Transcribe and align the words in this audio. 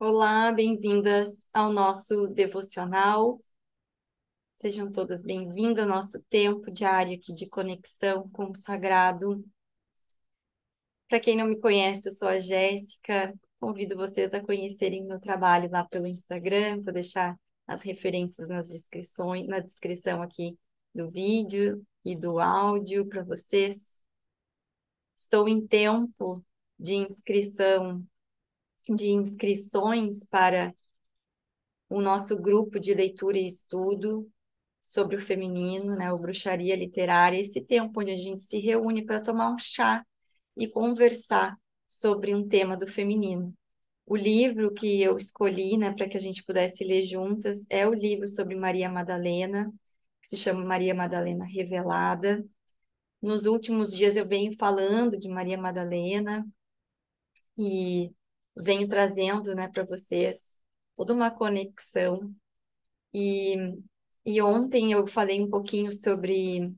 Olá, 0.00 0.50
bem-vindas 0.52 1.30
ao 1.52 1.72
nosso 1.72 2.26
devocional. 2.26 3.38
Sejam 4.56 4.90
todas 4.90 5.22
bem-vindas 5.22 5.84
ao 5.84 5.88
nosso 5.88 6.22
tempo 6.24 6.70
diário 6.70 7.14
aqui 7.14 7.32
de 7.32 7.48
conexão 7.48 8.28
com 8.30 8.50
o 8.50 8.56
sagrado. 8.56 9.44
Para 11.08 11.20
quem 11.20 11.36
não 11.36 11.46
me 11.46 11.60
conhece, 11.60 12.08
eu 12.08 12.12
sou 12.12 12.28
a 12.28 12.40
Jéssica. 12.40 13.32
Convido 13.60 13.96
vocês 13.96 14.34
a 14.34 14.42
conhecerem 14.42 15.04
meu 15.04 15.20
trabalho 15.20 15.70
lá 15.70 15.84
pelo 15.84 16.06
Instagram. 16.08 16.82
Vou 16.82 16.92
deixar 16.92 17.38
as 17.66 17.80
referências 17.82 18.48
nas 18.48 18.68
descrições, 18.68 19.46
na 19.46 19.60
descrição 19.60 20.20
aqui 20.20 20.58
do 20.92 21.08
vídeo 21.08 21.86
e 22.04 22.16
do 22.16 22.40
áudio 22.40 23.06
para 23.06 23.22
vocês. 23.22 23.76
Estou 25.16 25.48
em 25.48 25.64
tempo 25.66 26.44
de 26.78 26.94
inscrição 26.94 28.04
de 28.88 29.10
inscrições 29.10 30.24
para 30.24 30.74
o 31.88 32.00
nosso 32.00 32.40
grupo 32.40 32.78
de 32.78 32.94
leitura 32.94 33.38
e 33.38 33.46
estudo 33.46 34.28
sobre 34.82 35.16
o 35.16 35.20
feminino, 35.20 35.96
né, 35.96 36.12
o 36.12 36.18
Bruxaria 36.18 36.76
Literária, 36.76 37.40
esse 37.40 37.60
tempo 37.60 38.00
onde 38.00 38.10
a 38.10 38.16
gente 38.16 38.42
se 38.42 38.58
reúne 38.58 39.04
para 39.04 39.20
tomar 39.20 39.50
um 39.52 39.58
chá 39.58 40.04
e 40.56 40.68
conversar 40.68 41.56
sobre 41.88 42.34
um 42.34 42.46
tema 42.46 42.76
do 42.76 42.86
feminino. 42.86 43.54
O 44.06 44.16
livro 44.16 44.72
que 44.72 45.00
eu 45.02 45.16
escolhi, 45.16 45.78
né, 45.78 45.92
para 45.92 46.08
que 46.08 46.16
a 46.16 46.20
gente 46.20 46.44
pudesse 46.44 46.84
ler 46.84 47.02
juntas, 47.02 47.64
é 47.70 47.86
o 47.86 47.94
livro 47.94 48.28
sobre 48.28 48.54
Maria 48.54 48.90
Madalena, 48.90 49.72
que 50.20 50.28
se 50.28 50.36
chama 50.36 50.64
Maria 50.64 50.94
Madalena 50.94 51.44
Revelada. 51.46 52.44
Nos 53.22 53.46
últimos 53.46 53.96
dias 53.96 54.16
eu 54.16 54.26
venho 54.28 54.54
falando 54.56 55.18
de 55.18 55.28
Maria 55.28 55.56
Madalena 55.56 56.46
e 57.56 58.12
venho 58.56 58.86
trazendo, 58.88 59.54
né, 59.54 59.68
para 59.68 59.84
vocês 59.84 60.58
toda 60.96 61.12
uma 61.12 61.30
conexão. 61.30 62.34
E, 63.12 63.56
e 64.24 64.42
ontem 64.42 64.92
eu 64.92 65.06
falei 65.06 65.40
um 65.40 65.50
pouquinho 65.50 65.92
sobre 65.92 66.72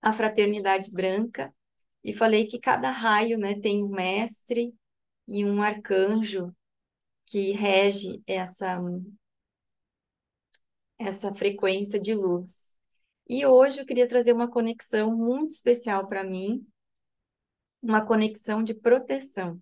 a 0.00 0.12
fraternidade 0.12 0.90
branca 0.90 1.54
e 2.02 2.12
falei 2.12 2.46
que 2.46 2.58
cada 2.58 2.90
raio, 2.90 3.38
né, 3.38 3.58
tem 3.60 3.84
um 3.84 3.88
mestre 3.88 4.74
e 5.28 5.44
um 5.44 5.62
arcanjo 5.62 6.54
que 7.26 7.52
rege 7.52 8.22
essa 8.26 8.80
essa 10.98 11.34
frequência 11.34 11.98
de 11.98 12.14
luz. 12.14 12.74
E 13.26 13.46
hoje 13.46 13.80
eu 13.80 13.86
queria 13.86 14.06
trazer 14.06 14.32
uma 14.32 14.50
conexão 14.50 15.16
muito 15.16 15.52
especial 15.52 16.06
para 16.06 16.22
mim, 16.22 16.66
uma 17.82 18.04
conexão 18.04 18.62
de 18.62 18.74
proteção. 18.74 19.60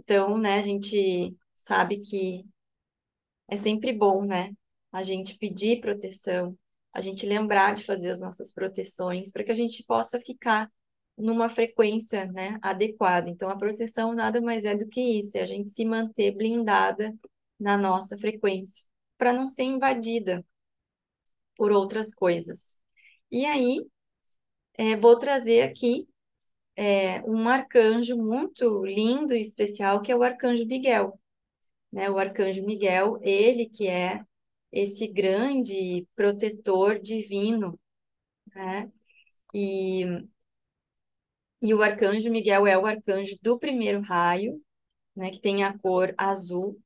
Então, 0.00 0.38
né, 0.38 0.58
a 0.58 0.62
gente 0.62 1.36
sabe 1.54 2.00
que 2.00 2.44
é 3.48 3.56
sempre 3.56 3.92
bom, 3.92 4.24
né, 4.24 4.52
a 4.92 5.02
gente 5.02 5.36
pedir 5.38 5.80
proteção, 5.80 6.56
a 6.92 7.00
gente 7.00 7.26
lembrar 7.26 7.74
de 7.74 7.84
fazer 7.84 8.10
as 8.10 8.20
nossas 8.20 8.52
proteções 8.52 9.30
para 9.30 9.44
que 9.44 9.52
a 9.52 9.54
gente 9.54 9.84
possa 9.84 10.20
ficar 10.20 10.70
numa 11.16 11.48
frequência, 11.48 12.26
né, 12.32 12.58
adequada. 12.62 13.28
Então, 13.30 13.48
a 13.48 13.56
proteção 13.56 14.14
nada 14.14 14.40
mais 14.40 14.64
é 14.64 14.74
do 14.74 14.86
que 14.88 15.00
isso, 15.00 15.38
é 15.38 15.42
a 15.42 15.46
gente 15.46 15.70
se 15.70 15.84
manter 15.84 16.32
blindada 16.32 17.14
na 17.58 17.76
nossa 17.76 18.18
frequência, 18.18 18.84
para 19.16 19.32
não 19.32 19.48
ser 19.48 19.64
invadida 19.64 20.44
por 21.56 21.72
outras 21.72 22.14
coisas. 22.14 22.76
E 23.30 23.44
aí, 23.46 23.78
é, 24.78 24.96
vou 24.96 25.18
trazer 25.18 25.62
aqui 25.62 26.06
é, 26.76 27.22
um 27.24 27.48
arcanjo 27.48 28.16
muito 28.16 28.84
lindo 28.84 29.34
e 29.34 29.40
especial, 29.40 30.02
que 30.02 30.12
é 30.12 30.16
o 30.16 30.22
arcanjo 30.22 30.66
Miguel. 30.66 31.18
Né? 31.92 32.10
O 32.10 32.18
arcanjo 32.18 32.64
Miguel, 32.64 33.18
ele 33.22 33.66
que 33.66 33.88
é 33.88 34.24
esse 34.72 35.08
grande 35.08 36.06
protetor 36.14 37.00
divino, 37.00 37.78
né? 38.54 38.90
E, 39.54 40.04
e 41.62 41.74
o 41.74 41.82
arcanjo 41.82 42.30
Miguel 42.30 42.66
é 42.66 42.76
o 42.78 42.86
arcanjo 42.86 43.36
do 43.42 43.58
primeiro 43.58 44.00
raio, 44.02 44.62
né? 45.14 45.30
Que 45.30 45.40
tem 45.40 45.64
a 45.64 45.76
cor 45.78 46.14
azul. 46.18 46.80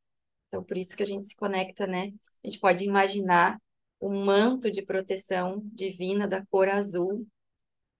Então, 0.49 0.63
por 0.65 0.77
isso 0.77 0.97
que 0.97 1.03
a 1.03 1.07
gente 1.07 1.27
se 1.27 1.37
conecta, 1.37 1.87
né? 1.87 2.13
A 2.45 2.49
gente 2.49 2.61
pode 2.61 2.85
imaginar 2.85 3.61
um 4.01 4.25
manto 4.25 4.71
de 4.71 4.83
proteção 4.83 5.61
divina 5.65 6.27
da 6.29 6.45
cor 6.47 6.69
azul 6.69 7.27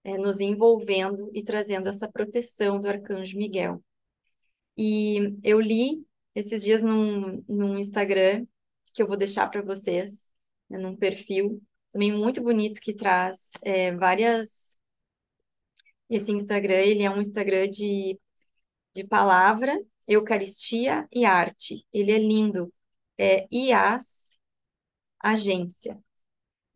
é, 0.03 0.17
nos 0.17 0.39
envolvendo 0.39 1.29
e 1.33 1.43
trazendo 1.43 1.89
essa 1.89 2.11
proteção 2.11 2.79
do 2.79 2.87
arcanjo 2.87 3.37
Miguel. 3.37 3.83
E 4.77 5.37
eu 5.43 5.59
li 5.59 6.05
esses 6.35 6.63
dias 6.63 6.81
num, 6.81 7.43
num 7.47 7.77
Instagram, 7.77 8.45
que 8.93 9.01
eu 9.01 9.07
vou 9.07 9.17
deixar 9.17 9.49
para 9.49 9.61
vocês, 9.61 10.27
né, 10.69 10.77
num 10.77 10.95
perfil 10.95 11.61
também 11.91 12.11
muito 12.11 12.41
bonito, 12.41 12.79
que 12.81 12.93
traz 12.93 13.51
é, 13.63 13.91
várias. 13.95 14.77
Esse 16.09 16.31
Instagram, 16.31 16.75
ele 16.75 17.03
é 17.03 17.09
um 17.09 17.19
Instagram 17.21 17.69
de, 17.69 18.19
de 18.93 19.03
palavra, 19.05 19.77
Eucaristia 20.07 21.07
e 21.11 21.25
arte. 21.25 21.85
Ele 21.93 22.11
é 22.11 22.17
lindo. 22.17 22.73
É 23.17 23.47
IAS 23.51 24.39
Agência. 25.19 25.99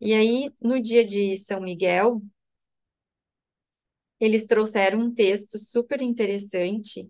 E 0.00 0.14
aí, 0.14 0.52
no 0.60 0.80
dia 0.80 1.04
de 1.04 1.36
São 1.38 1.60
Miguel, 1.60 2.22
eles 4.20 4.46
trouxeram 4.46 5.00
um 5.00 5.14
texto 5.14 5.58
super 5.58 6.02
interessante 6.02 7.08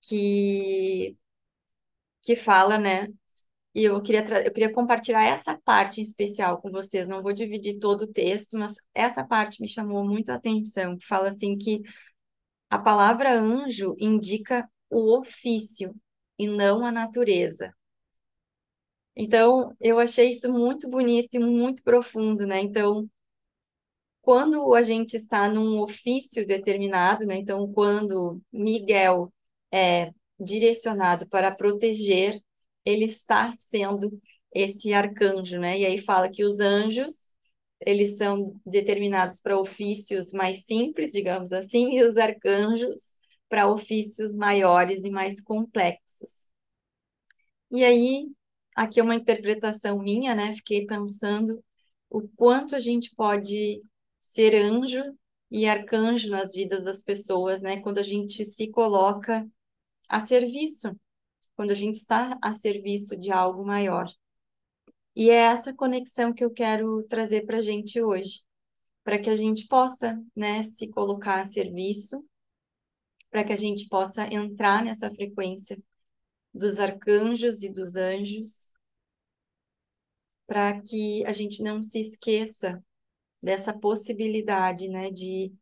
que, 0.00 1.16
que 2.22 2.36
fala, 2.36 2.78
né? 2.78 3.08
E 3.74 3.84
eu 3.84 4.02
queria, 4.02 4.22
eu 4.46 4.52
queria 4.52 4.72
compartilhar 4.72 5.24
essa 5.24 5.58
parte 5.64 6.00
em 6.00 6.04
especial 6.04 6.60
com 6.62 6.70
vocês. 6.70 7.08
Não 7.08 7.22
vou 7.22 7.32
dividir 7.32 7.78
todo 7.80 8.02
o 8.04 8.12
texto, 8.12 8.58
mas 8.58 8.74
essa 8.94 9.26
parte 9.26 9.62
me 9.62 9.68
chamou 9.68 10.04
muito 10.06 10.30
a 10.30 10.36
atenção, 10.36 10.96
que 10.98 11.06
fala 11.06 11.30
assim 11.30 11.56
que 11.58 11.82
a 12.70 12.78
palavra 12.78 13.32
anjo 13.34 13.96
indica 13.98 14.68
o 14.90 15.18
ofício 15.20 15.94
e 16.38 16.48
não 16.48 16.84
a 16.86 16.92
natureza. 16.92 17.74
Então, 19.16 19.74
eu 19.80 19.98
achei 19.98 20.30
isso 20.32 20.52
muito 20.52 20.88
bonito 20.88 21.34
e 21.34 21.38
muito 21.40 21.82
profundo, 21.82 22.46
né? 22.46 22.60
Então, 22.60 23.08
quando 24.28 24.74
a 24.74 24.82
gente 24.82 25.16
está 25.16 25.48
num 25.48 25.80
ofício 25.80 26.46
determinado, 26.46 27.24
né? 27.24 27.36
Então, 27.36 27.72
quando 27.72 28.42
Miguel 28.52 29.32
é 29.72 30.12
direcionado 30.38 31.26
para 31.26 31.50
proteger, 31.50 32.38
ele 32.84 33.06
está 33.06 33.54
sendo 33.58 34.20
esse 34.52 34.92
arcanjo, 34.92 35.58
né? 35.58 35.78
E 35.78 35.86
aí 35.86 35.96
fala 35.98 36.28
que 36.28 36.44
os 36.44 36.60
anjos, 36.60 37.30
eles 37.80 38.18
são 38.18 38.60
determinados 38.66 39.40
para 39.40 39.58
ofícios 39.58 40.30
mais 40.30 40.66
simples, 40.66 41.10
digamos 41.10 41.50
assim, 41.54 41.96
e 41.96 42.02
os 42.02 42.18
arcanjos 42.18 43.14
para 43.48 43.66
ofícios 43.66 44.34
maiores 44.34 45.04
e 45.04 45.10
mais 45.10 45.40
complexos. 45.40 46.44
E 47.70 47.82
aí, 47.82 48.26
aqui 48.76 49.00
é 49.00 49.02
uma 49.02 49.14
interpretação 49.14 49.98
minha, 49.98 50.34
né? 50.34 50.52
Fiquei 50.52 50.84
pensando 50.84 51.64
o 52.10 52.28
quanto 52.36 52.76
a 52.76 52.78
gente 52.78 53.14
pode 53.16 53.80
ser 54.28 54.54
anjo 54.54 55.02
e 55.50 55.66
arcanjo 55.66 56.30
nas 56.30 56.52
vidas 56.52 56.84
das 56.84 57.02
pessoas, 57.02 57.62
né? 57.62 57.80
Quando 57.80 57.98
a 57.98 58.02
gente 58.02 58.44
se 58.44 58.70
coloca 58.70 59.46
a 60.08 60.20
serviço, 60.20 60.94
quando 61.56 61.70
a 61.70 61.74
gente 61.74 61.96
está 61.96 62.38
a 62.42 62.54
serviço 62.54 63.16
de 63.16 63.30
algo 63.32 63.64
maior. 63.64 64.10
E 65.16 65.30
é 65.30 65.36
essa 65.36 65.74
conexão 65.74 66.32
que 66.32 66.44
eu 66.44 66.50
quero 66.50 67.02
trazer 67.04 67.44
para 67.46 67.58
a 67.58 67.60
gente 67.60 68.00
hoje, 68.00 68.42
para 69.02 69.18
que 69.18 69.30
a 69.30 69.34
gente 69.34 69.66
possa, 69.66 70.22
né, 70.36 70.62
se 70.62 70.88
colocar 70.88 71.40
a 71.40 71.44
serviço, 71.44 72.24
para 73.30 73.44
que 73.44 73.52
a 73.52 73.56
gente 73.56 73.88
possa 73.88 74.26
entrar 74.32 74.84
nessa 74.84 75.10
frequência 75.10 75.78
dos 76.54 76.78
arcanjos 76.78 77.62
e 77.62 77.72
dos 77.72 77.96
anjos, 77.96 78.68
para 80.46 80.80
que 80.80 81.24
a 81.26 81.32
gente 81.32 81.62
não 81.62 81.82
se 81.82 82.00
esqueça 82.00 82.82
dessa 83.42 83.76
possibilidade, 83.78 84.88
né, 84.88 85.10
de, 85.10 85.52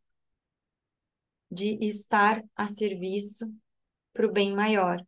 de 1.51 1.77
estar 1.85 2.43
a 2.55 2.67
serviço 2.67 3.53
para 4.13 4.27
o 4.27 4.31
bem 4.31 4.53
maior. 4.55 5.05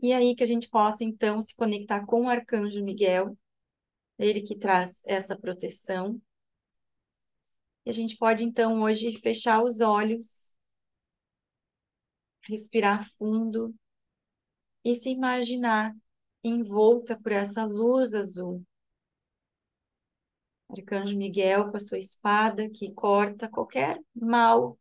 E 0.00 0.12
aí 0.12 0.34
que 0.34 0.42
a 0.42 0.46
gente 0.46 0.68
possa, 0.68 1.04
então, 1.04 1.40
se 1.40 1.54
conectar 1.54 2.04
com 2.04 2.24
o 2.24 2.28
Arcanjo 2.28 2.84
Miguel, 2.84 3.36
ele 4.18 4.42
que 4.42 4.56
traz 4.56 5.02
essa 5.06 5.38
proteção. 5.38 6.20
E 7.84 7.90
a 7.90 7.92
gente 7.92 8.16
pode, 8.16 8.44
então, 8.44 8.82
hoje 8.82 9.16
fechar 9.18 9.62
os 9.62 9.80
olhos, 9.80 10.52
respirar 12.42 13.08
fundo 13.18 13.74
e 14.84 14.94
se 14.94 15.10
imaginar 15.10 15.94
envolta 16.44 17.18
por 17.20 17.32
essa 17.32 17.64
luz 17.64 18.14
azul. 18.14 18.64
Arcanjo 20.80 21.16
Miguel 21.16 21.70
com 21.70 21.76
a 21.76 21.80
sua 21.80 21.98
espada 21.98 22.68
que 22.70 22.92
corta 22.92 23.48
qualquer 23.48 24.00
mal, 24.14 24.78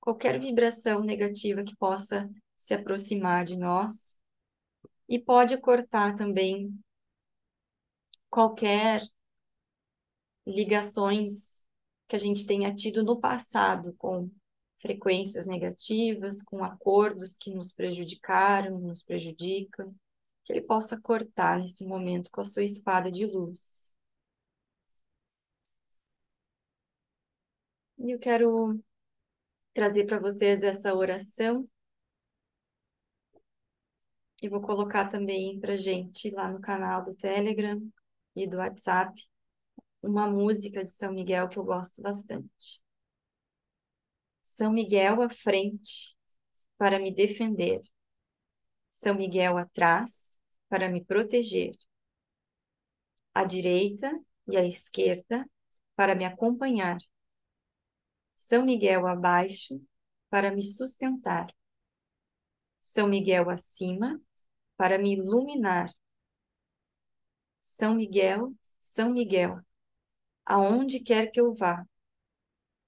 qualquer 0.00 0.38
vibração 0.38 1.00
negativa 1.00 1.62
que 1.62 1.76
possa 1.76 2.30
se 2.56 2.74
aproximar 2.74 3.44
de 3.44 3.56
nós 3.56 4.16
e 5.08 5.18
pode 5.18 5.56
cortar 5.58 6.14
também 6.14 6.78
qualquer 8.28 9.02
ligações 10.46 11.64
que 12.06 12.16
a 12.16 12.18
gente 12.18 12.46
tenha 12.46 12.74
tido 12.74 13.02
no 13.02 13.20
passado 13.20 13.94
com 13.98 14.30
frequências 14.78 15.46
negativas, 15.46 16.42
com 16.42 16.64
acordos 16.64 17.36
que 17.36 17.52
nos 17.52 17.72
prejudicaram, 17.72 18.78
nos 18.78 19.02
prejudicam, 19.02 19.94
que 20.44 20.52
ele 20.52 20.62
possa 20.62 21.00
cortar 21.00 21.58
nesse 21.58 21.84
momento 21.84 22.30
com 22.30 22.40
a 22.40 22.44
sua 22.44 22.62
espada 22.62 23.10
de 23.10 23.26
luz. 23.26 23.92
E 27.98 28.12
eu 28.12 28.18
quero 28.18 28.80
trazer 29.74 30.06
para 30.06 30.18
vocês 30.20 30.62
essa 30.62 30.94
oração. 30.94 31.68
E 34.42 34.48
vou 34.48 34.60
colocar 34.60 35.08
também 35.10 35.58
para 35.58 35.76
gente 35.76 36.30
lá 36.30 36.50
no 36.50 36.60
canal 36.60 37.04
do 37.04 37.14
Telegram 37.14 37.80
e 38.36 38.46
do 38.46 38.58
WhatsApp 38.58 39.20
uma 40.02 40.28
música 40.28 40.84
de 40.84 40.90
São 40.90 41.12
Miguel 41.12 41.48
que 41.48 41.58
eu 41.58 41.64
gosto 41.64 42.00
bastante. 42.00 42.80
São 44.42 44.72
Miguel 44.72 45.22
à 45.22 45.28
frente 45.28 46.16
para 46.76 46.98
me 46.98 47.12
defender. 47.12 47.80
São 48.90 49.14
Miguel 49.14 49.56
atrás 49.58 50.38
para 50.68 50.88
me 50.88 51.04
proteger. 51.04 51.74
À 53.34 53.44
direita 53.44 54.10
e 54.46 54.56
à 54.56 54.64
esquerda 54.64 55.48
para 55.96 56.14
me 56.14 56.24
acompanhar. 56.24 56.98
São 58.38 58.64
Miguel 58.64 59.06
abaixo 59.06 59.84
para 60.30 60.50
me 60.54 60.62
sustentar. 60.62 61.52
São 62.80 63.06
Miguel 63.08 63.50
acima 63.50 64.20
para 64.76 64.98
me 64.98 65.14
iluminar. 65.14 65.92
São 67.62 67.94
Miguel, 67.94 68.52
São 68.80 69.10
Miguel, 69.12 69.54
aonde 70.46 71.00
quer 71.00 71.30
que 71.30 71.40
eu 71.40 71.54
vá, 71.54 71.86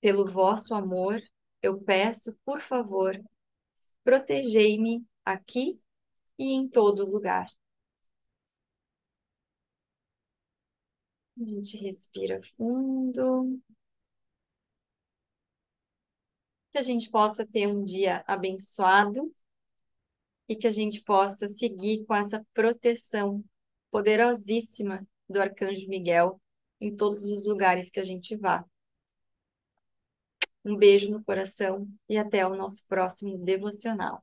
pelo 0.01 0.27
vosso 0.27 0.75
amor, 0.75 1.21
eu 1.63 1.81
peço, 1.81 2.39
por 2.45 2.61
favor, 2.61 3.19
protegei-me 4.05 5.07
aqui 5.25 5.81
e 6.39 6.53
em 6.53 6.69
todo 6.69 7.11
lugar. 7.11 7.49
A 11.41 11.45
gente 11.45 11.77
respira 11.79 12.41
fundo. 12.57 13.59
Que 16.71 16.79
a 16.79 16.83
gente 16.83 17.11
possa 17.11 17.47
ter 17.47 17.67
um 17.67 17.85
dia 17.85 18.25
abençoado 18.27 19.33
e 20.49 20.57
que 20.57 20.67
a 20.67 20.71
gente 20.71 21.03
possa 21.03 21.49
seguir 21.49 22.05
com 22.07 22.15
essa 22.15 22.45
proteção 22.53 23.45
poderosíssima 23.91 25.07
do 25.29 25.41
Arcanjo 25.41 25.89
Miguel 25.89 26.41
em 26.81 26.95
todos 26.95 27.23
os 27.25 27.47
lugares 27.47 27.91
que 27.91 28.01
a 28.01 28.05
gente 28.05 28.37
vá. 28.37 28.65
Um 30.65 30.77
beijo 30.77 31.11
no 31.11 31.25
coração 31.25 31.89
e 32.09 32.17
até 32.17 32.47
o 32.47 32.57
nosso 32.57 32.87
próximo 32.87 33.39
devocional. 33.39 34.23